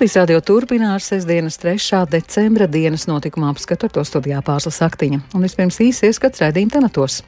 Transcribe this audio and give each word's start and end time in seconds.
Latvijas 0.00 0.16
radio 0.16 0.40
turpina 0.40 0.94
ar 0.94 1.02
sestdienas 1.02 1.58
3. 1.58 2.06
decembra 2.10 2.66
dienas 2.66 3.06
notikuma 3.06 3.50
apskatu 3.50 3.84
ar 3.84 3.92
to 3.92 4.00
studijā 4.08 4.38
pārslas 4.40 4.78
aktiņa. 4.80 5.18
Un 5.36 5.42
vispirms 5.44 5.76
īsi 5.84 6.06
ieskats 6.08 6.40
redzījuma 6.40 6.72
tematos. 6.72 7.18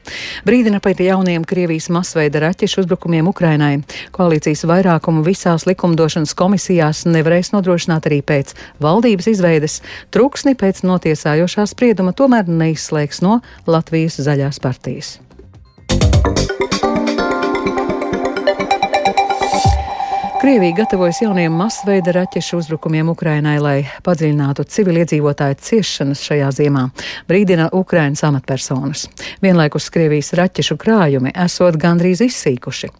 Brīdina 0.41 0.79
pēc 0.81 1.03
jauniem 1.05 1.45
Krievijas 1.45 1.91
masveida 1.93 2.41
raķešu 2.41 2.81
uzbrukumiem 2.81 3.29
Ukrainai. 3.29 3.83
Koalīcijas 4.17 4.65
vairākumu 4.65 5.21
visās 5.21 5.67
likumdošanas 5.69 6.33
komisijās 6.33 7.03
nevarēs 7.05 7.53
nodrošināt 7.53 8.09
arī 8.09 8.23
pēc 8.25 8.55
valdības 8.81 9.29
izveides. 9.35 9.83
Truksni 10.09 10.55
pēc 10.57 10.81
notiesājošā 10.81 11.67
sprieduma 11.69 12.15
tomēr 12.17 12.49
neizslēgs 12.49 13.21
no 13.21 13.37
Latvijas 13.69 14.17
zaļās 14.17 14.57
partijas. 14.65 15.19
Krievija 20.43 20.75
gatavojas 20.75 21.21
jauniem 21.21 21.53
masveida 21.55 22.11
raķešu 22.11 22.57
uzbrukumiem 22.59 23.07
Ukrainai, 23.13 23.53
lai 23.63 23.75
padziļinātu 24.03 24.65
civiliedzīvotāju 24.67 25.55
ciešanas 25.63 26.19
šajā 26.19 26.49
ziemā, 26.57 26.81
brīdina 27.29 27.69
Ukrainas 27.71 28.25
amatpersonas. 28.27 29.05
Vienlaikus 29.39 29.87
Krievijas 29.95 30.33
raķešu 30.35 30.75
krājumi 30.81 31.31
esot 31.45 31.77
gandrīz 31.79 32.25
izsīkuši. 32.27 32.91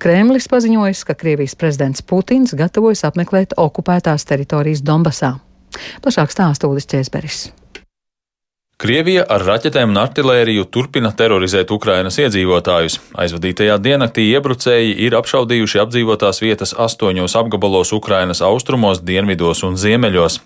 Kremlis 0.00 0.48
paziņojis, 0.48 1.04
ka 1.04 1.18
Krievijas 1.20 1.58
prezidents 1.60 2.00
Putins 2.00 2.56
gatavojas 2.56 3.04
apmeklēt 3.10 3.52
okupētās 3.60 4.24
teritorijas 4.32 4.80
Donbasā. 4.80 5.34
Plašāk 6.00 6.32
stāsta 6.32 6.72
Ulis 6.72 6.88
Čēsberis. 6.88 7.50
Krievija 8.76 9.22
ar 9.32 9.40
raķetēm 9.40 9.94
un 9.94 9.96
artilēriju 10.02 10.66
turpina 10.68 11.08
terorizēt 11.16 11.70
Ukrainas 11.72 12.18
iedzīvotājus. 12.20 12.98
Aizvadītajā 13.24 13.78
diennaktī 13.80 14.26
iebrucēji 14.34 14.90
ir 15.06 15.16
apšaudījuši 15.16 15.80
apdzīvotās 15.80 16.42
vietas 16.44 16.74
astoņos 16.84 17.38
apgabalos 17.40 17.94
Ukrainas 17.96 18.44
austrumos, 18.44 19.00
dienvidos 19.00 19.64
un 19.64 19.80
ziemeļos. 19.80 20.36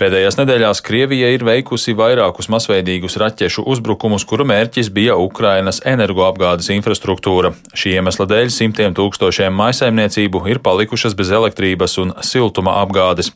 Pēdējās 0.00 0.38
nedēļās 0.38 0.80
Krievija 0.84 1.28
ir 1.34 1.42
veikusi 1.44 1.92
vairākus 1.96 2.48
masveidīgus 2.52 3.18
raķešu 3.20 3.64
uzbrukumus, 3.68 4.24
kuru 4.28 4.46
mērķis 4.48 4.88
bija 4.94 5.18
Ukrainas 5.20 5.82
energoapgādes 5.88 6.70
infrastruktūra. 6.72 7.52
Šī 7.76 7.96
iemesla 7.98 8.26
dēļ 8.30 8.48
simtiem 8.54 8.96
tūkstošiem 8.96 9.52
maisaimniecību 9.58 10.44
ir 10.48 10.62
palikušas 10.64 11.16
bez 11.18 11.32
elektrības 11.36 11.98
un 12.02 12.14
siltuma 12.24 12.78
apgādes. 12.80 13.32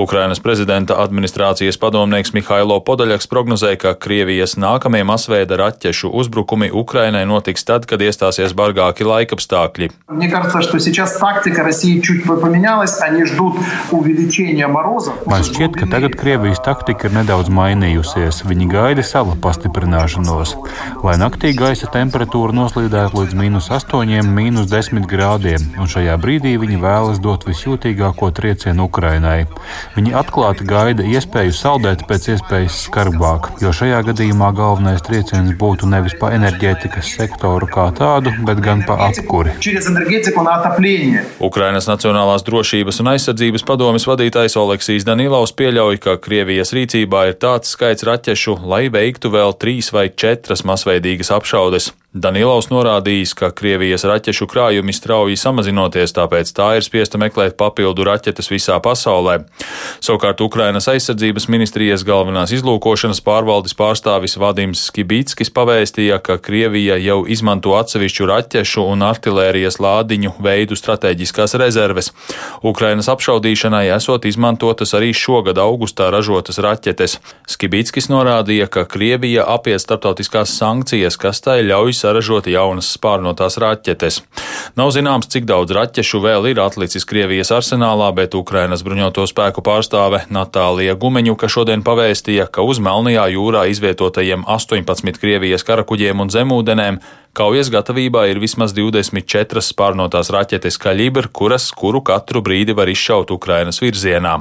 Ukrainas 0.00 0.40
prezidenta 0.40 0.96
administrācijas 1.02 1.80
padomnieks 1.82 2.32
Mihailo 2.36 2.80
Podaļaks 2.84 3.28
prognozēja, 3.28 3.80
ka 3.84 3.94
Krievijas 4.00 4.56
nākamie 4.56 5.04
masveida 5.08 5.60
raķešu 5.60 6.08
uzbrukumi 6.22 6.70
Ukrainai 6.72 7.26
notiks 7.28 7.68
tad, 7.68 7.84
kad 7.90 8.00
iestāsies 8.00 8.56
bargāki 8.56 9.04
laikapstākļi. 9.08 9.90
Man 15.28 15.44
šķiet, 15.46 15.76
ka 15.76 15.90
tagad 15.98 16.07
Krievijas 16.16 16.60
taktika 16.64 17.08
ir 17.08 17.14
nedaudz 17.16 17.50
mainījusies. 17.52 18.40
Viņi 18.48 18.68
gaida 18.70 19.02
savu 19.04 19.34
pastiprināšanos, 19.42 20.54
lai 21.04 21.16
naktī 21.20 21.50
gaisa 21.56 21.90
temperatūra 21.92 22.54
noslīdētu 22.56 23.18
līdz 23.20 23.36
minus 23.38 23.68
8, 23.74 24.22
minus 24.24 24.70
10 24.70 25.08
grādiem, 25.10 25.64
un 25.76 25.90
šajā 25.90 26.14
brīdī 26.22 26.54
viņi 26.60 26.78
vēlas 26.80 27.20
dot 27.24 27.44
visjūtīgāko 27.48 28.30
triecienu 28.36 28.86
Ukrainai. 28.88 29.46
Viņi 29.96 30.14
atklāti 30.20 30.66
gaida 30.68 31.06
iespēju 31.06 31.56
saldēt 31.56 32.06
pēc 32.08 32.30
iespējas 32.36 32.82
skarbāk, 32.86 33.50
jo 33.64 33.72
šajā 33.74 34.00
gadījumā 34.10 34.52
galvenais 34.56 35.02
trieciens 35.04 35.52
būtu 35.58 35.88
nevis 35.90 36.16
pa 36.20 36.30
enerģētikas 36.36 37.14
sektoru 37.18 37.68
kā 37.70 37.88
tādu, 37.98 38.32
bet 38.46 38.62
gan 38.64 38.84
pa 38.86 38.98
apkuri. 39.08 39.56
Ukrainas 41.48 41.88
Nacionālās 41.88 42.44
drošības 42.44 43.00
un 43.02 43.12
aizsardzības 43.14 43.64
padomes 43.64 44.04
vadītājs 44.08 44.58
Oleksijas 44.60 45.06
Danilovs 45.08 45.54
pieļauj, 45.56 45.87
ka 45.96 46.18
Krievijas 46.20 46.74
rīcībā 46.76 47.22
ir 47.30 47.38
tāds 47.40 47.72
skaits 47.72 48.04
raķešu, 48.04 48.58
lai 48.68 48.90
veiktu 48.92 49.32
vēl 49.32 49.56
trīs 49.56 49.88
vai 49.96 50.10
četras 50.12 50.66
masveidīgas 50.68 51.32
apšaudes. 51.32 51.92
Danilovs 52.16 52.70
norādījis, 52.72 53.34
ka 53.36 53.50
Krievijas 53.52 54.06
raķešu 54.08 54.46
krājumi 54.48 54.94
strauji 54.96 55.34
samazinoties, 55.36 56.14
tāpēc 56.16 56.48
tā 56.56 56.68
ir 56.78 56.84
spiesta 56.86 57.18
meklēt 57.20 57.58
papildu 57.60 58.06
raķetes 58.08 58.48
visā 58.48 58.78
pasaulē. 58.80 59.42
Savukārt 60.00 60.40
Ukrainas 60.40 60.88
aizsardzības 60.88 61.50
ministrijas 61.52 62.06
galvenās 62.08 62.54
izlūkošanas 62.56 63.20
pārvaldes 63.26 63.76
pārstāvis 63.76 64.38
Vadims 64.40 64.86
Skibitskis 64.88 65.52
pavēstīja, 65.52 66.16
ka 66.24 66.38
Krievija 66.40 66.96
jau 66.96 67.18
izmanto 67.28 67.74
atsevišķu 67.76 68.30
raķešu 68.32 68.86
un 68.88 69.04
artilērijas 69.04 69.76
lādiņu 69.76 70.32
veidu 70.40 70.80
strateģiskās 70.80 71.58
rezerves. 71.60 72.14
Ukrainas 72.64 73.12
apšaudīšanai 73.12 73.84
esot 73.98 74.24
izmantotas 74.24 74.96
arī 74.96 75.12
šogad 75.12 75.60
augustā 75.60 76.08
ražotas 76.16 76.56
raķetes. 76.56 77.18
Skibitskis 77.44 78.08
norādīja, 78.08 78.72
ka 78.72 78.88
Krievija 78.88 79.44
apiet 79.44 79.84
starptautiskās 79.84 80.56
sankcijas, 80.56 81.20
kas 81.20 81.44
tai 81.44 81.60
ļauj 81.68 81.97
saražot 81.98 82.48
jaunas 82.50 82.88
spārnotās 82.96 83.58
raķetes. 83.62 84.20
Nav 84.78 84.92
zināms, 84.94 85.28
cik 85.32 85.46
daudz 85.48 85.74
raķešu 85.76 86.22
vēl 86.24 86.50
ir 86.52 86.62
atlicis 86.62 87.06
Krievijas 87.08 87.52
arsenālā, 87.54 88.10
bet 88.16 88.36
Ukrainas 88.38 88.84
bruņoto 88.86 89.26
spēku 89.28 89.64
pārstāve 89.66 90.24
Natālija 90.34 90.96
Gumeņuka 90.98 91.50
šodien 91.50 91.84
pavēstīja, 91.86 92.48
ka 92.52 92.64
uz 92.66 92.80
Melnajā 92.82 93.28
jūrā 93.34 93.66
izvietotajiem 93.72 94.46
18 94.46 95.22
Krievijas 95.22 95.66
karakuģiem 95.66 96.24
un 96.24 96.32
zemūdenēm 96.34 97.02
Kaujas 97.38 97.68
gatavībā 97.70 98.24
ir 98.32 98.40
vismaz 98.42 98.72
24 98.74 99.62
spārnotās 99.62 100.32
raķetes 100.34 100.80
Kaļibra, 100.82 101.30
kuras 101.30 101.68
kuru 101.70 102.00
katru 102.02 102.42
brīdi 102.42 102.74
var 102.74 102.90
izšaut 102.90 103.30
Ukrainas 103.30 103.78
virzienā. 103.84 104.40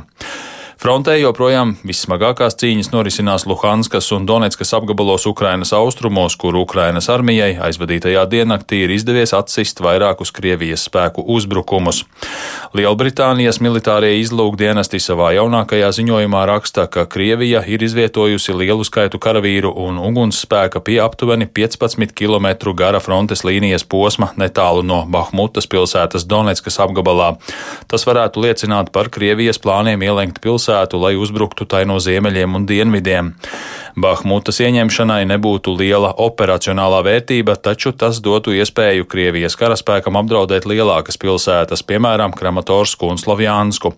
Frontē 0.77 1.15
joprojām 1.17 1.71
vissmagākās 1.89 2.53
cīņas 2.61 2.91
norisinās 2.93 3.47
Luhanskas 3.49 4.11
un 4.13 4.27
Donetskas 4.29 4.75
apgabalos 4.77 5.23
Ukrainas 5.25 5.71
austrumos, 5.73 6.35
kur 6.37 6.53
Ukrainas 6.53 7.07
armijai 7.09 7.55
aizvadītajā 7.65 8.21
diennaktī 8.29 8.83
ir 8.85 8.93
izdevies 8.93 9.33
atsist 9.33 9.81
vairākus 9.81 10.29
Krievijas 10.37 10.83
spēku 10.85 11.23
uzbrukumus. 11.33 12.03
Lielbritānijas 12.77 13.57
militārie 13.57 14.19
izlūkdienesti 14.19 15.01
savā 15.01 15.31
jaunākajā 15.39 15.89
ziņojumā 15.97 16.43
raksta, 16.51 16.85
ka 16.85 17.07
Krievija 17.09 17.63
ir 17.65 17.81
izvietojusi 17.81 18.53
lielu 18.61 18.85
skaitu 18.85 19.17
karavīru 19.17 19.73
un 19.81 19.97
ugunsspēka 19.97 20.83
pie 20.85 20.99
aptuveni 21.01 21.49
15 21.49 22.13
km 22.13 22.51
gara 22.77 23.01
frontes 23.01 23.41
līnijas 23.41 23.81
posma 23.81 24.29
netālu 24.37 24.85
no 24.85 25.01
Bahmutas 25.09 25.65
pilsētas 25.65 26.29
Donetskas 26.29 26.77
apgabalā. 26.85 27.33
Tas 27.89 28.05
varētu 28.05 28.45
liecināt 28.45 28.93
par 28.93 29.09
Krievijas 29.09 29.57
plāniem 29.57 30.05
ielenkt 30.05 30.37
pilsētu 30.45 30.66
pilsētu, 30.67 30.99
lai 30.99 31.15
uzbruktu 31.15 31.65
tai 31.65 31.85
no 31.85 31.99
ziemeļiem 31.99 32.55
un 32.55 32.65
dienvidiem. 32.67 33.33
Bahmutas 33.97 34.59
ieņemšanai 34.61 35.25
nebūtu 35.25 35.73
liela 35.73 36.11
operacionālā 36.13 37.01
vērtība, 37.01 37.55
taču 37.55 37.91
tas 37.91 38.19
dotu 38.21 38.51
iespēju 38.53 39.07
Krievijas 39.09 39.55
karaspēkam 39.57 40.19
apdraudēt 40.19 40.67
lielākas 40.67 41.17
pilsētas, 41.17 41.81
piemēram, 41.81 42.35
Kramatorsku 42.35 43.07
un 43.09 43.17
Slovjānsku. 43.17 43.95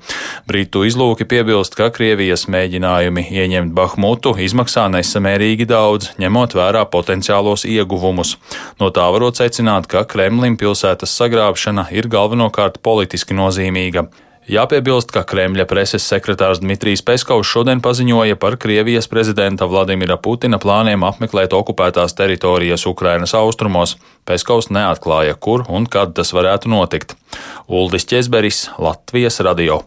Britu 0.47 0.85
izlūki 0.87 1.27
piebilst, 1.27 1.75
ka 1.75 1.89
Krievijas 1.91 2.47
mēģinājumi 2.47 3.25
ieņemt 3.27 3.75
Bahmutu 3.75 4.37
izmaksā 4.39 4.87
nesamērīgi 4.93 5.67
daudz, 5.67 6.13
ņemot 6.21 6.55
vērā 6.55 6.85
potenciālos 6.87 7.65
ieguvumus. 7.67 8.37
No 8.79 8.93
tā 8.93 9.09
varot 9.11 9.41
secināt, 9.41 9.89
ka 9.91 10.05
Kremlim 10.07 10.55
pilsētas 10.55 11.17
sagrābšana 11.19 11.89
ir 11.91 12.07
galvenokārt 12.07 12.79
politiski 12.85 13.35
nozīmīga. 13.35 14.07
Jāpiebilst, 14.49 15.11
ka 15.13 15.21
Kremļa 15.29 15.67
preses 15.69 16.07
sekretārs 16.09 16.57
Dmitrijs 16.63 17.03
Peskovs 17.05 17.51
šodien 17.51 17.83
paziņoja 17.85 18.37
par 18.41 18.55
Krievijas 18.57 19.05
prezidenta 19.11 19.67
Vladimira 19.69 20.17
Putina 20.17 20.57
plāniem 20.57 21.05
apmeklēt 21.05 21.53
okupētās 21.53 22.17
teritorijas 22.17 22.87
Ukrainas 22.89 23.35
austrumos. 23.37 23.93
Peskovs 24.25 24.71
neatklāja, 24.73 25.37
kur 25.37 25.67
un 25.69 25.85
kad 25.85 26.17
tas 26.17 26.33
varētu 26.33 26.73
notikt. 26.73 27.13
Uldis 27.69 28.09
Česberis, 28.09 28.65
Latvijas 28.81 29.37
radio. 29.45 29.83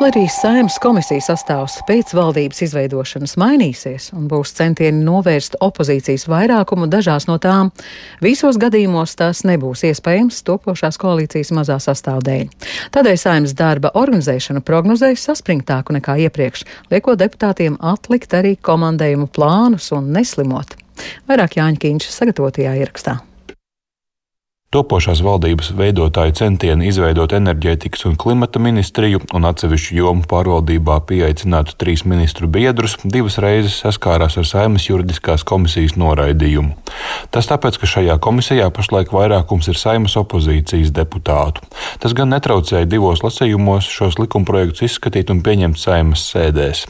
Lai 0.00 0.08
arī 0.08 0.22
saimnes 0.32 0.78
komisijas 0.80 1.26
sastāvs 1.28 1.74
pēc 1.84 2.14
valdības 2.16 2.62
izveidošanas 2.64 3.34
mainīsies 3.36 4.06
un 4.16 4.30
būs 4.30 4.54
centieni 4.56 5.04
novērst 5.04 5.58
opozīcijas 5.60 6.24
vairākumu 6.32 6.88
dažās 6.88 7.28
no 7.28 7.36
tām, 7.36 7.68
visos 8.24 8.56
gadījumos 8.56 9.12
tas 9.20 9.44
nebūs 9.44 9.84
iespējams 9.90 10.40
topošās 10.48 10.96
koalīcijas 11.04 11.52
mazā 11.52 11.76
sastāvdēļ. 11.84 12.48
Tādēļ 12.96 13.20
saimnes 13.20 13.52
darba 13.60 13.92
organizēšanu 14.00 14.64
prognozējas 14.64 15.28
saspringtāku 15.28 15.92
nekā 16.00 16.16
iepriekš, 16.24 16.64
liekot 16.88 17.20
deputātiem 17.20 17.76
atlikt 17.92 18.32
arī 18.40 18.56
komandējumu 18.56 19.28
plānus 19.28 19.92
un 19.92 20.14
neslimot. 20.16 20.78
Vairāk 21.28 21.60
Jāņa 21.60 21.84
Kīņš 21.84 22.14
sagatavotajā 22.16 22.78
ierakstā. 22.80 23.20
Topošās 24.70 25.18
valdības 25.26 25.72
veidotāju 25.74 26.30
centieni 26.38 26.86
izveidot 26.86 27.32
enerģētikas 27.34 28.04
un 28.06 28.12
klimata 28.14 28.60
ministriju 28.62 29.18
un 29.34 29.48
atsevišķu 29.48 29.96
jomu 29.96 30.22
pārvaldībā 30.30 31.00
pieaicinātu 31.08 31.74
trīs 31.74 32.04
ministru 32.06 32.46
biedrus 32.46 32.94
divas 33.02 33.40
reizes 33.42 33.80
saskārās 33.82 34.38
ar 34.38 34.46
Saimas 34.46 34.86
juridiskās 34.86 35.42
komisijas 35.42 35.96
noraidījumu. 35.98 36.76
Tas 37.34 37.50
tāpēc, 37.50 37.80
ka 37.82 37.90
šajā 37.96 38.20
komisijā 38.22 38.70
pašlaik 38.70 39.10
vairākums 39.10 39.72
ir 39.74 39.82
Saimas 39.82 40.14
opozīcijas 40.22 40.94
deputātu. 40.94 41.66
Tas 41.98 42.14
gan 42.14 42.30
netraucēja 42.30 42.86
divos 42.86 43.26
lasījumos 43.26 43.90
šos 43.90 44.22
likumprojektus 44.22 44.86
izskatīt 44.86 45.34
un 45.34 45.42
pieņemt 45.42 45.82
Saimas 45.82 46.30
sēdēs. 46.30 46.86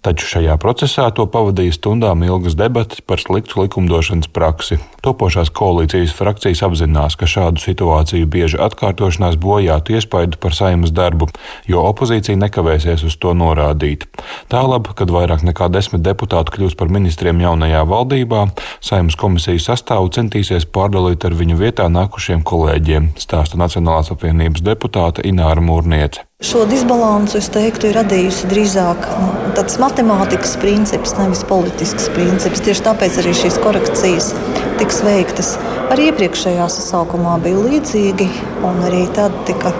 Taču 0.00 0.24
šajā 0.24 0.54
procesā 0.56 1.10
to 1.12 1.26
pavadīja 1.28 1.74
stundām 1.76 2.22
ilgas 2.24 2.54
debatas 2.56 3.02
par 3.04 3.20
sliktu 3.20 3.58
likumdošanas 3.60 4.30
praksi. 4.32 4.78
Topošās 5.04 5.50
koalīcijas 5.52 6.14
frakcijas 6.16 6.62
apzinās, 6.64 7.18
ka 7.20 7.28
šādu 7.28 7.60
situāciju 7.60 8.28
bieži 8.32 8.56
atkārtošanās 8.64 9.36
bojātu 9.42 9.98
iespaidu 9.98 10.40
par 10.40 10.56
saimas 10.56 10.94
darbu, 10.96 11.28
jo 11.68 11.84
opozīcija 11.90 12.40
nekavēsies 12.40 13.04
uz 13.04 13.18
to 13.20 13.34
norādīt. 13.36 14.08
Tālāk, 14.48 14.88
kad 14.96 15.12
vairāk 15.12 15.44
nekā 15.44 15.68
desmit 15.68 16.00
deputāti 16.08 16.56
kļūs 16.56 16.78
par 16.80 16.88
ministriem 16.88 17.44
jaunajā 17.44 17.84
valdībā, 17.92 18.46
saimas 18.80 19.20
komisijas 19.20 19.68
sastāvu 19.68 20.08
centīsies 20.16 20.64
pārdalīt 20.64 21.28
ar 21.28 21.36
viņu 21.36 21.60
vietā 21.60 21.92
nākušiem 21.92 22.40
kolēģiem, 22.40 23.12
stāsta 23.20 23.60
Nacionālās 23.60 24.08
apvienības 24.16 24.64
deputāte 24.64 25.28
Ināra 25.28 25.60
Mūrniece. 25.60 26.29
Šo 26.40 26.62
disbalansu, 26.64 27.36
es 27.36 27.50
teiktu, 27.52 27.90
ir 27.90 27.98
radījusi 27.98 28.48
drīzāk 28.48 29.02
nu, 29.20 29.50
tāds 29.58 29.74
matemātikas 29.76 30.54
princips, 30.62 31.12
nevis 31.18 31.42
politisks 31.44 32.06
princips. 32.14 32.62
Tieši 32.64 32.84
tāpēc 32.86 33.18
arī 33.20 33.34
šīs 33.36 33.58
korekcijas 33.60 34.30
tiks 34.78 35.02
veiktas. 35.04 35.50
Arī 35.92 36.08
iepriekšējā 36.08 36.70
sasaukumā 36.72 37.34
bija 37.44 37.60
līdzīgi, 37.60 38.30
un 38.64 38.80
arī 38.88 39.02
tad 39.12 39.36
tika 39.50 39.74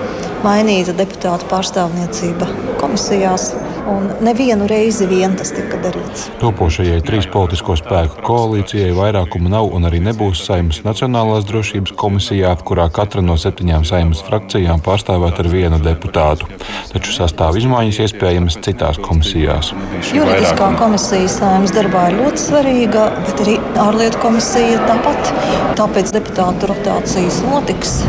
mainīta 0.44 0.92
deputātu 1.00 1.48
pārstāvniecība 1.48 2.50
komisijās 2.82 3.54
un 3.90 4.08
nevienu 4.24 4.66
reizi 4.70 5.06
vien 5.10 5.34
tas 5.38 5.52
tika 5.54 5.78
darīts. 5.82 6.28
Topošajai 6.40 7.00
trīs 7.06 7.28
politisko 7.30 7.76
spēku 7.80 8.22
koalīcijai 8.26 8.92
vairākuma 8.96 9.52
nav 9.52 9.70
un 9.76 9.88
arī 9.88 10.00
nebūs 10.04 10.44
Saimas 10.46 10.82
Nacionālās 10.86 11.46
drošības 11.48 11.94
komisijā, 12.00 12.52
kurā 12.66 12.88
katra 12.94 13.24
no 13.24 13.36
septiņām 13.40 13.86
Saimas 13.88 14.22
frakcijām 14.26 14.82
pārstāvēt 14.84 15.42
ar 15.42 15.50
vienu 15.52 15.80
deputātu. 15.82 16.48
Taču 16.92 17.14
sastāv 17.16 17.58
izmaiņas 17.60 18.00
iespējamas 18.06 18.60
citās 18.64 19.00
komisijās. 19.02 19.74
Juridiskā 20.14 20.72
komisija 20.80 21.28
Saimas 21.30 21.74
darbā 21.76 22.08
ir 22.10 22.20
ļoti 22.22 22.46
svarīga, 22.46 23.06
bet 23.28 23.44
arī 23.46 23.58
ārlietu 23.88 24.22
komisija 24.24 24.80
tāpat. 24.88 25.34
Tāpēc 25.80 26.16
deputātu 26.16 26.72
rotācijas 26.72 27.44
notiks. 27.46 28.00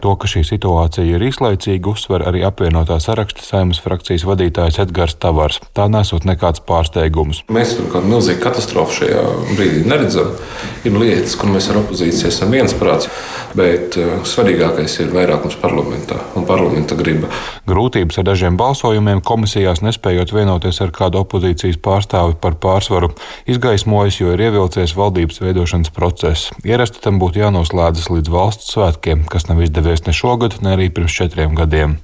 To, 0.00 0.14
ka 0.16 0.28
šī 0.30 0.40
situācija 0.48 1.04
ir 1.04 1.20
īslaicīga, 1.28 1.90
uzsver 1.92 2.22
arī 2.24 2.40
apvienotā 2.48 2.96
saraksta 3.04 3.44
saimnes 3.44 3.82
frakcijas 3.84 4.24
vadītājs 4.24 4.78
Edgars 4.80 5.18
Tavars. 5.20 5.58
Tā 5.76 5.90
nesot 5.92 6.24
nekāds 6.24 6.62
pārsteigums. 6.64 7.42
Mēs 7.52 7.74
tur 7.76 7.90
kādu 7.92 8.08
milzīgu 8.14 8.40
katastrofu 8.40 9.02
šajā 9.02 9.24
brīdī 9.58 9.82
neredzam. 9.84 10.32
Ir 10.88 10.96
lietas, 10.96 11.34
kur 11.36 11.52
mēs 11.52 11.68
ar 11.68 11.82
opozīciju 11.82 12.30
esam 12.30 12.54
viensprāts, 12.56 13.10
bet 13.58 13.98
uh, 14.00 14.22
svarīgākais 14.24 14.94
ir 15.04 15.12
vairākums 15.12 15.58
parlamentā 15.60 16.16
un 16.38 16.48
parlamenta 16.48 16.96
griba. 16.96 17.28
Grūtības 17.68 18.22
ar 18.22 18.28
dažiem 18.30 18.56
balsojumiem 18.60 19.20
komisijās 19.26 19.84
nespējot 19.84 20.32
vienoties 20.32 20.80
ar 20.80 20.94
kādu 20.96 21.20
opozīcijas 21.20 21.76
pārstāvi 21.84 22.38
par 22.40 22.56
pārsvaru 22.62 23.12
izgaismojas, 23.50 24.22
jo 24.22 24.32
ir 24.32 24.46
ievilcies 24.48 24.96
valdības 24.96 25.42
veidošanas 25.44 25.92
process. 25.92 26.48
Ierasti 26.64 27.04
tam 27.04 27.20
būtu 27.20 27.44
jānoslēdzas 27.44 28.08
līdz 28.14 28.32
valsts 28.32 28.72
svētkiem, 28.72 29.26
kas 29.28 29.50
nav 29.50 29.60
izdevies 29.60 29.89
izdevies 29.90 30.06
ne 30.06 30.12
šogad, 30.12 30.54
ne 30.62 30.74
arī 30.76 30.90
pirms 30.90 31.12
četriem 31.12 31.54
gadiem. 31.54 31.98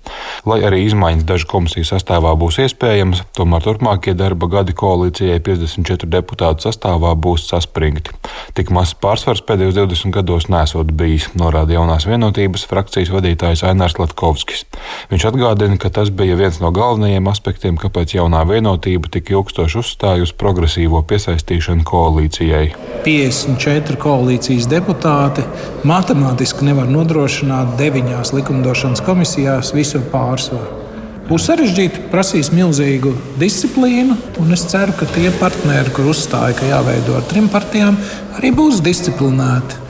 Lai 0.46 0.60
arī 0.62 0.84
izmaiņas 0.86 1.24
dažu 1.24 1.46
komisiju 1.46 1.84
sastāvā 1.84 2.34
būs 2.38 2.58
iespējamas, 2.62 3.22
tomēr 3.36 3.62
turpmākie 3.62 4.14
darba 4.14 4.46
gadi 4.46 4.72
koalīcijai 4.72 5.40
54 5.40 6.08
deputātu 6.10 6.66
sastāvā 6.66 7.14
būs 7.14 7.48
saspringti. 7.50 8.10
Tik 8.54 8.70
mazs 8.70 8.94
pārsvars 8.94 9.42
pēdējos 9.46 9.76
20 9.76 10.14
gados 10.14 10.48
nesot 10.48 10.92
bijis, 10.92 11.28
norāda 11.34 11.76
jaunās 11.76 12.06
vienotības 12.06 12.66
frakcijas 12.66 13.12
vadītājs 13.14 13.64
Ainārs 13.66 13.98
Latkovskis. 13.98 14.64
Viņš 15.10 15.28
atgādina, 15.30 15.78
ka 15.78 15.90
tas 15.90 16.10
bija 16.10 16.36
viens 16.38 16.60
no 16.60 16.72
galvenajiem 16.74 17.28
aspektiem, 17.30 17.78
kāpēc 17.78 18.16
jaunā 18.18 18.44
vienotība 18.48 19.10
tik 19.12 19.30
ilgstoši 19.34 19.80
uzstāja 19.82 20.26
uz 20.26 20.32
progresīvo 20.32 21.02
piesaistīšanu 21.06 21.86
koalīcijai. 21.86 22.66
54 23.06 23.98
koalīcijas 24.02 24.66
deputāti 24.70 25.44
matemātiski 25.86 26.66
nevar 26.66 26.88
nodrošināt 26.90 27.75
deviņās 27.78 28.34
likumdošanas 28.37 29.05
komisijās 29.06 29.73
visu 29.76 30.02
pārsvaru. 30.12 30.82
Būs 31.26 31.49
sarežģīti, 31.49 32.05
prasīs 32.12 32.52
milzīgu 32.55 33.11
disciplīnu, 33.40 34.14
un 34.38 34.55
es 34.55 34.62
ceru, 34.70 34.94
ka 34.94 35.08
tie 35.11 35.32
partneri, 35.40 35.90
kur 35.96 36.12
uzstāja, 36.12 36.55
ka 36.55 36.69
jāveido 36.69 37.17
ar 37.19 37.26
trim 37.26 37.49
partijām, 37.50 37.99
arī 38.38 38.52
būs 38.55 38.78
disciplinēti. 38.87 39.82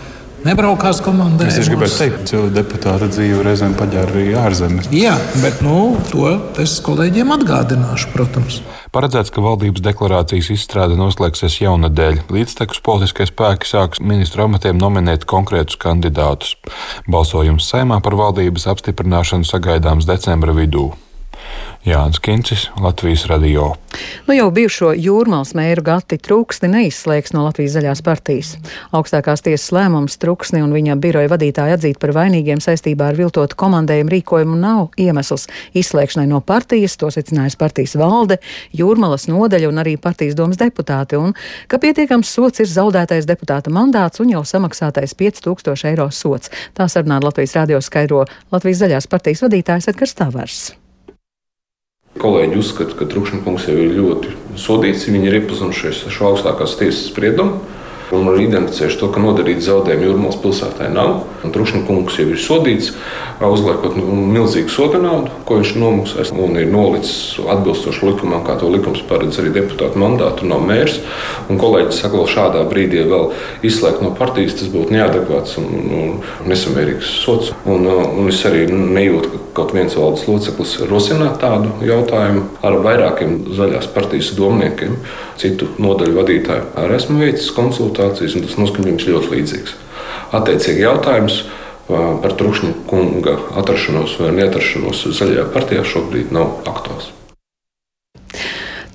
Nebraukās 0.46 1.02
komandai. 1.04 1.50
Es 1.50 1.68
gribēju 1.68 1.96
teikt, 1.98 2.30
ka 2.30 2.40
deputāta 2.54 3.08
dzīve 3.10 3.42
reizēm 3.44 3.74
paģēra 3.76 4.14
arī 4.14 4.26
ārzemēs. 4.38 4.88
Jā, 4.94 5.16
bet 5.42 5.60
nu, 5.64 5.96
to 6.08 6.30
es 6.62 6.78
kolēģiem 6.86 7.34
atgādināšu, 7.36 8.12
protams. 8.14 8.60
Paredzēts, 8.96 9.28
ka 9.28 9.42
valdības 9.44 9.82
deklarācijas 9.84 10.46
izstrāde 10.54 10.94
noslēgsies 10.96 11.58
jaunadēļ. 11.60 12.22
Līdztekus 12.32 12.80
politiskie 12.80 13.26
spēki 13.28 13.68
sāks 13.68 14.00
ministru 14.00 14.46
amatiem 14.46 14.80
nominēt 14.80 15.28
konkrētus 15.28 15.76
kandidātus. 15.82 16.54
Balsojums 17.04 17.68
saimā 17.68 18.00
par 18.00 18.16
valdības 18.16 18.64
apstiprināšanu 18.72 19.44
sagaidāms 19.44 20.08
decembra 20.08 20.56
vidū. 20.56 20.94
Jānis 21.86 22.18
Kincis, 22.18 22.70
Latvijas 22.80 23.26
radio. 23.26 23.74
Nu 24.26 24.34
jau 24.34 24.48
bijušo 24.50 24.88
jūrmālas 24.98 25.52
mēru 25.54 25.84
Gati 25.86 26.16
Trūksni 26.18 26.66
neizslēgs 26.72 27.30
no 27.30 27.44
Latvijas 27.44 27.76
zaļās 27.76 28.00
partijas. 28.02 28.48
Augstākās 28.90 29.44
tiesas 29.46 29.70
lēmums 29.70 30.18
Trūksni 30.18 30.64
un 30.64 30.72
viņa 30.74 30.96
biroja 30.98 31.30
vadītāja 31.30 31.76
atzīt 31.78 32.00
par 32.02 32.10
vainīgiem 32.16 32.58
saistībā 32.64 33.12
ar 33.12 33.18
viltotu 33.20 33.54
komandējumu 33.60 34.10
rīkojumu 34.16 34.58
nav 34.58 34.98
iemesls 34.98 35.46
izslēgšanai 35.78 36.26
no 36.32 36.40
partijas, 36.42 36.96
to 36.98 37.06
secinājas 37.14 37.54
partijas 37.60 37.94
valde, 38.00 38.40
jūrmalas 38.74 39.28
nodeļa 39.30 39.68
un 39.70 39.78
arī 39.84 39.94
partijas 39.94 40.34
domas 40.34 40.58
deputāti, 40.58 41.20
un 41.20 41.36
ka 41.70 41.78
pietiekams 41.78 42.32
sots 42.34 42.64
ir 42.64 42.72
zaudētais 42.72 43.28
deputāta 43.30 43.70
mandāts 43.70 44.24
un 44.24 44.32
jau 44.34 44.42
samaksātais 44.42 45.14
5000 45.14 45.86
eiro 45.92 46.08
sots. 46.10 46.50
Tā 46.74 46.90
sarunā 46.90 47.20
Latvijas 47.22 47.54
radio 47.60 47.78
skaidro 47.78 48.24
Latvijas 48.50 48.82
zaļās 48.82 49.08
partijas 49.14 49.46
vadītājs 49.46 49.88
Edgars 49.94 50.18
Tavars. 50.18 50.66
Kolēģi 52.26 52.56
uzskata, 52.58 52.94
ka 52.98 53.06
Trukšņkungs 53.06 53.68
jau 53.68 53.76
ir 53.78 53.92
ļoti 53.94 54.32
sodīts. 54.58 55.04
Viņi 55.06 55.28
ir 55.28 55.36
iepazinušies 55.38 56.00
ar 56.08 56.14
šo 56.16 56.24
augstākās 56.32 56.72
tiesas 56.80 57.04
spriedumu 57.12 57.60
un 58.14 58.28
ir 58.30 58.44
identificējuši 58.46 58.98
to, 59.00 59.08
ka 59.10 59.22
nodarīt 59.22 59.64
zaudējumu 59.66 60.06
Jūrmālas 60.06 60.38
pilsētai 60.42 60.90
nav. 60.94 61.24
Trukšņkungs 61.46 62.18
jau 62.20 62.26
ir 62.30 62.40
sodīts, 62.42 62.92
uzliekot 63.42 63.96
nu, 63.98 64.06
milzīgu 64.34 64.72
soda 64.72 65.00
naudu, 65.02 65.32
ko 65.46 65.60
viņš 65.60 65.72
nomaksās, 65.80 66.32
un 66.34 66.58
ir 66.58 66.70
nolicis 66.70 67.38
atbilstoši 67.42 68.06
likumam, 68.08 68.44
kā 68.46 68.56
to 68.60 68.70
likums 68.72 69.02
paredz 69.06 69.38
arī 69.42 69.52
deputātu 69.58 70.00
mandātu, 70.02 70.46
nav 70.50 70.64
mērs. 70.66 71.00
Un 71.50 71.60
kolēģis 71.60 72.02
saka, 72.02 72.22
ka 72.22 72.32
šādā 72.34 72.64
brīdī 72.70 73.04
vēl 73.06 73.30
izslēgt 73.66 74.02
no 74.04 74.12
partijas 74.16 74.58
tas 74.60 74.70
būtu 74.72 74.94
neadekvāts 74.96 75.58
un, 75.62 75.68
un 76.00 76.48
nesamērīgs 76.50 77.12
sots. 77.22 77.52
Un, 77.66 77.86
un 77.86 78.30
es 78.30 78.42
arī 78.48 78.66
nejūtu, 78.70 79.32
ka 79.32 79.42
kaut 79.60 79.74
viens 79.76 79.94
valdes 79.98 80.26
loceklis 80.28 80.76
rosina 80.90 81.30
tādu 81.40 81.72
jautājumu 81.86 82.46
ar 82.66 82.80
vairākiem 82.84 83.38
zaļās 83.56 83.90
partijas 83.94 84.34
domniekiem, 84.36 84.98
citu 85.40 85.70
nodaļu 85.82 86.18
vadītāju. 86.20 86.66
Arī 86.80 86.98
esmu 86.98 87.20
veicis 87.22 87.52
konsultāciju 87.56 87.95
konsultācijas, 87.96 88.36
un 88.36 88.46
tas 88.46 88.56
noskaņojums 88.60 89.08
ļoti 89.10 89.32
līdzīgs. 89.34 89.76
Attiecīgi 90.36 90.84
jautājums 90.84 91.44
par 91.86 92.34
Trukšņa 92.34 92.72
kunga 92.90 93.36
atrašanos 93.60 94.18
vai 94.20 94.32
neatrašanos 94.40 95.06
zaļajā 95.14 95.50
partijā 95.54 95.84
šobrīd 95.86 96.32
nav 96.34 96.66
aktuāls. 96.66 97.12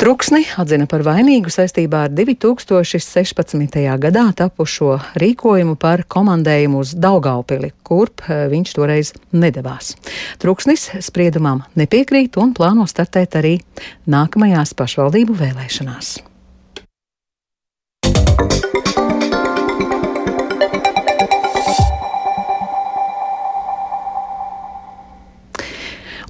Truksni 0.02 0.42
atzina 0.58 0.88
par 0.90 1.04
vainīgu 1.06 1.52
saistībā 1.54 2.08
ar 2.08 2.14
2016. 2.18 3.76
gadā 4.02 4.24
tapušo 4.34 4.96
rīkojumu 5.22 5.76
par 5.78 6.02
komandējumu 6.10 6.82
uz 6.82 6.96
Daugaupili, 6.98 7.70
kurp 7.86 8.26
viņš 8.26 8.74
toreiz 8.80 9.14
nedavās. 9.30 9.94
Truksnis 10.42 10.88
spriedumam 11.06 11.62
nepiekrīt 11.78 12.42
un 12.42 12.58
plāno 12.58 12.90
startēt 12.90 13.38
arī 13.38 13.54
nākamajās 14.10 14.74
pašvaldību 14.74 15.38
vēlēšanās. 15.38 16.31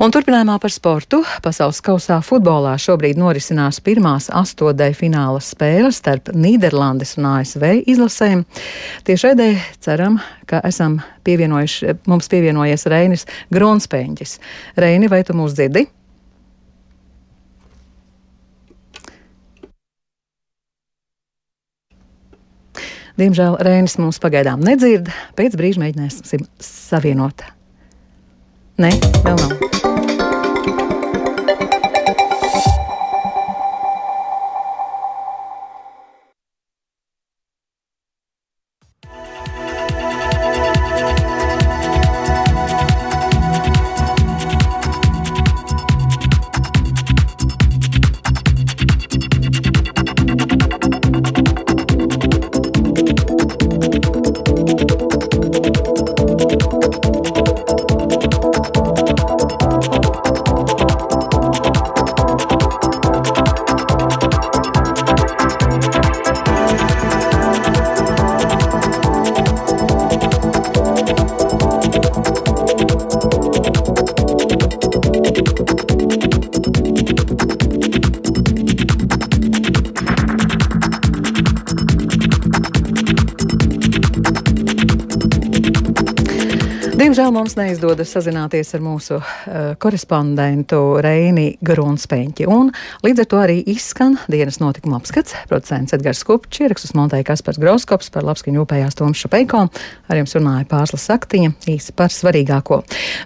Un 0.02 0.10
turpinājumā 0.10 0.56
par 0.58 0.74
sportu. 0.74 1.20
Pasaules 1.46 1.78
kausā 1.86 2.16
futbolā 2.26 2.72
šobrīd 2.82 3.20
norisinās 3.22 3.78
pirmās 3.86 4.32
astotdaļu 4.34 4.98
fināla 4.98 5.42
spēles 5.46 6.00
starp 6.02 6.32
Nīderlandes 6.34 7.20
un 7.20 7.28
ASV 7.36 7.68
izlasēm. 7.86 8.42
Tiešraidē 9.06 9.52
ceram, 9.86 10.18
ka 10.50 10.64
esam 10.66 10.98
pievienojuši, 11.22 11.94
mums 12.10 12.32
pievienojies 12.34 12.88
Reinis 12.90 13.28
Grunspēņģis. 13.54 14.36
Reini, 14.82 15.12
vai 15.14 15.22
tu 15.22 15.38
mūs 15.38 15.54
dzirdi? 15.54 15.86
Diemžēl 23.22 23.62
Rēnis 23.62 24.00
mums 24.02 24.18
pagaidām 24.18 24.66
nedzird, 24.66 25.14
pēc 25.38 25.62
brīža 25.62 25.86
mēģināsim 25.86 26.50
savienot. 26.58 27.52
Nē, 28.82 28.90
vēl 29.22 29.38
nav. 29.38 30.11
Diemžēl 87.02 87.32
mums 87.34 87.56
neizdodas 87.58 88.12
sazināties 88.14 88.76
ar 88.78 88.82
mūsu 88.86 89.16
uh, 89.18 89.72
korespondentu 89.82 91.00
Reini 91.02 91.56
Grunspēņķi, 91.66 92.46
un 92.46 92.68
līdz 93.02 93.24
ar 93.24 93.28
to 93.32 93.40
arī 93.42 93.56
izskan 93.74 94.20
dienas 94.30 94.60
notikuma 94.62 95.00
apskats. 95.00 95.34
Producents 95.50 95.96
Edgars 95.98 96.22
Kupčs, 96.28 96.60
ierakstus 96.62 96.94
montēja 96.94 97.26
Kaspars 97.32 97.58
Groskops 97.58 98.12
par 98.14 98.28
labskaņu 98.28 98.62
upējās 98.62 99.00
Toms 99.00 99.24
Šapeiko, 99.24 99.64
ar 100.14 100.20
jums 100.20 100.38
runāja 100.38 100.68
Pārsla 100.70 101.00
Saktiņa, 101.02 101.56
īsi 101.74 101.96
par 101.98 102.14
svarīgāko. 102.14 102.84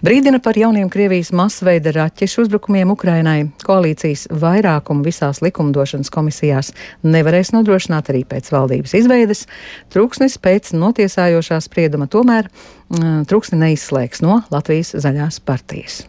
Brīdina 0.07 0.39
par 0.45 0.55
jauniem 0.55 0.87
Krievijas 0.93 1.33
masveida 1.35 1.91
raķešu 1.97 2.45
uzbrukumiem 2.45 2.95
Ukrainai. 2.95 3.49
Koalīcijas 3.65 4.29
vairākumu 4.31 5.03
visās 5.03 5.43
likumdošanas 5.43 6.13
komisijās 6.15 6.71
nevarēs 7.03 7.51
nodrošināt 7.57 8.15
arī 8.15 8.23
pēc 8.23 8.53
valdības 8.55 8.95
izveides. 9.03 9.49
Trūksnis 9.91 10.39
pēc 10.39 10.71
notiesājošā 10.79 11.59
sprieduma 11.67 12.07
tomēr 12.07 12.47
Truksni 13.29 13.59
neizslēgs 13.59 14.21
no 14.25 14.41
Latvijas 14.53 14.93
zaļās 15.01 15.41
partijas. 15.45 16.03